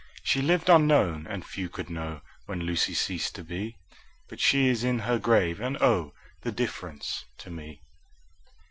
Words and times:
She 0.23 0.41
lived 0.41 0.67
unknown, 0.67 1.27
and 1.29 1.45
few 1.45 1.69
could 1.69 1.87
know 1.87 2.21
When 2.47 2.61
Lucy 2.61 2.95
ceased 2.95 3.35
to 3.35 3.43
be; 3.43 3.73
10 3.91 3.99
But 4.29 4.39
she 4.39 4.67
is 4.67 4.83
in 4.83 4.97
her 4.97 5.19
grave, 5.19 5.61
and, 5.61 5.77
oh, 5.79 6.15
The 6.41 6.51
difference 6.51 7.25
to 7.37 7.51
me! 7.51 7.83